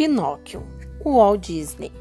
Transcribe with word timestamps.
Pinóquio, 0.00 0.62
o 1.04 1.18
Walt 1.18 1.42
Disney. 1.42 1.92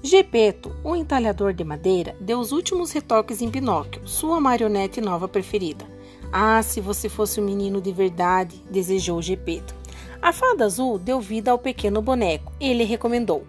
Gepeto, 0.00 0.70
o 0.84 0.94
entalhador 0.94 1.52
de 1.52 1.64
madeira, 1.64 2.14
deu 2.20 2.38
os 2.38 2.52
últimos 2.52 2.92
retoques 2.92 3.42
em 3.42 3.50
Pinóquio, 3.50 4.06
sua 4.06 4.40
marionete 4.40 5.00
nova 5.00 5.26
preferida. 5.26 5.84
Ah, 6.32 6.62
se 6.62 6.80
você 6.80 7.08
fosse 7.08 7.40
um 7.40 7.44
menino 7.44 7.80
de 7.80 7.90
verdade, 7.90 8.62
desejou 8.70 9.20
Gepeto. 9.20 9.74
A 10.22 10.32
fada 10.32 10.64
azul 10.64 10.96
deu 10.96 11.20
vida 11.20 11.50
ao 11.50 11.58
pequeno 11.58 12.00
boneco. 12.00 12.52
Ele 12.60 12.84
recomendou: 12.84 13.42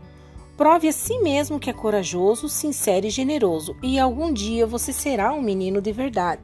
Prove 0.57 0.87
a 0.87 0.91
si 0.91 1.19
mesmo 1.19 1.59
que 1.59 1.69
é 1.69 1.73
corajoso, 1.73 2.49
sincero 2.49 3.05
e 3.05 3.11
generoso, 3.11 3.75
e 3.83 3.99
algum 3.99 4.33
dia 4.33 4.65
você 4.65 4.91
será 4.91 5.31
um 5.31 5.43
menino 5.43 5.79
de 5.79 5.91
verdade. 5.91 6.41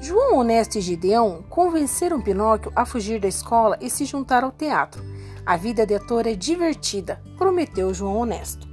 João 0.00 0.36
Honesto 0.36 0.78
e 0.78 0.80
Gideão 0.80 1.44
convenceram 1.48 2.20
Pinóquio 2.20 2.72
a 2.74 2.84
fugir 2.84 3.20
da 3.20 3.28
escola 3.28 3.78
e 3.80 3.88
se 3.88 4.04
juntar 4.04 4.42
ao 4.42 4.50
teatro. 4.50 5.14
A 5.46 5.56
vida 5.56 5.86
de 5.86 5.94
ator 5.94 6.26
é 6.26 6.34
divertida, 6.34 7.22
prometeu 7.38 7.94
João 7.94 8.16
Honesto. 8.16 8.66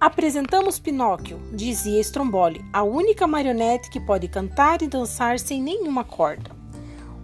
Apresentamos 0.00 0.78
Pinóquio, 0.78 1.40
dizia 1.52 2.00
Stromboli, 2.00 2.64
a 2.72 2.84
única 2.84 3.26
marionete 3.26 3.90
que 3.90 3.98
pode 3.98 4.28
cantar 4.28 4.80
e 4.80 4.86
dançar 4.86 5.40
sem 5.40 5.60
nenhuma 5.60 6.04
corda. 6.04 6.52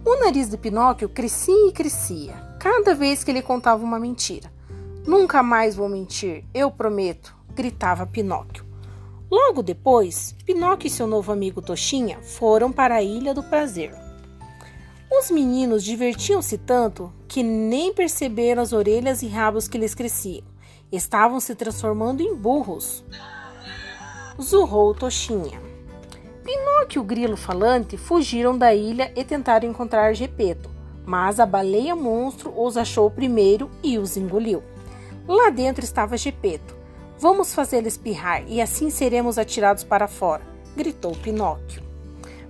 O 0.05 0.19
nariz 0.19 0.49
de 0.49 0.57
Pinóquio 0.57 1.07
crescia 1.07 1.69
e 1.69 1.71
crescia, 1.71 2.33
cada 2.59 2.93
vez 2.93 3.23
que 3.23 3.31
ele 3.31 3.41
contava 3.41 3.81
uma 3.81 3.97
mentira. 3.97 4.51
Nunca 5.07 5.41
mais 5.41 5.73
vou 5.73 5.87
mentir, 5.87 6.43
eu 6.53 6.69
prometo, 6.69 7.33
gritava 7.55 8.05
Pinóquio. 8.05 8.65
Logo 9.31 9.63
depois, 9.63 10.35
Pinóquio 10.45 10.87
e 10.87 10.89
seu 10.89 11.07
novo 11.07 11.31
amigo 11.31 11.61
Toxinha 11.61 12.19
foram 12.21 12.73
para 12.73 12.95
a 12.95 13.01
Ilha 13.01 13.33
do 13.33 13.41
Prazer. 13.41 13.95
Os 15.09 15.31
meninos 15.31 15.81
divertiam-se 15.81 16.57
tanto 16.57 17.13
que 17.31 17.43
nem 17.43 17.93
perceberam 17.93 18.61
as 18.61 18.73
orelhas 18.73 19.21
e 19.21 19.27
rabos 19.29 19.65
que 19.65 19.77
lhes 19.77 19.95
cresciam. 19.95 20.43
Estavam 20.91 21.39
se 21.39 21.55
transformando 21.55 22.19
em 22.19 22.35
burros. 22.35 23.05
Zurrou 24.37 24.93
Toxinha. 24.93 25.61
Pinóquio 26.43 26.99
e 26.99 27.01
o 27.01 27.03
grilo 27.05 27.37
falante 27.37 27.95
fugiram 27.95 28.57
da 28.57 28.75
ilha 28.75 29.13
e 29.15 29.23
tentaram 29.23 29.69
encontrar 29.69 30.13
Gepeto, 30.13 30.69
mas 31.05 31.39
a 31.39 31.45
baleia 31.45 31.95
monstro 31.95 32.53
os 32.53 32.75
achou 32.75 33.09
primeiro 33.09 33.71
e 33.81 33.97
os 33.97 34.17
engoliu. 34.17 34.61
Lá 35.25 35.49
dentro 35.49 35.85
estava 35.85 36.17
Gepeto. 36.17 36.75
Vamos 37.17 37.55
fazê-lo 37.55 37.87
espirrar 37.87 38.43
e 38.45 38.59
assim 38.59 38.89
seremos 38.89 39.37
atirados 39.37 39.85
para 39.85 40.05
fora, 40.05 40.43
gritou 40.75 41.13
Pinóquio. 41.15 41.81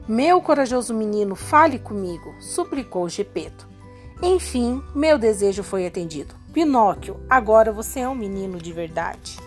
Meu 0.07 0.41
corajoso 0.41 0.91
menino, 0.91 1.35
fale 1.35 1.77
comigo, 1.77 2.33
suplicou 2.39 3.07
Gepeto. 3.07 3.69
Enfim, 4.23 4.83
meu 4.93 5.17
desejo 5.17 5.63
foi 5.63 5.87
atendido. 5.87 6.35
Pinóquio, 6.53 7.19
agora 7.27 7.71
você 7.71 8.01
é 8.01 8.07
um 8.07 8.13
menino 8.13 8.59
de 8.59 8.71
verdade. 8.71 9.37